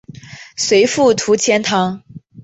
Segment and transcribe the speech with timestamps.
[0.57, 2.01] 随父徙钱塘。